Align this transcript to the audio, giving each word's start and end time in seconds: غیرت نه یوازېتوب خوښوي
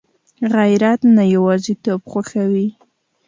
غیرت 0.53 0.99
نه 1.15 1.23
یوازېتوب 1.35 2.01
خوښوي 2.11 2.67